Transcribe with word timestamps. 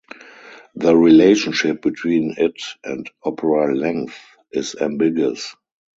The 0.73 0.95
relationship 0.97 1.83
between 1.83 2.33
it 2.39 2.59
and 2.83 3.07
"opera 3.23 3.75
length" 3.75 4.17
is 4.51 4.73
ambiguous. 4.81 5.55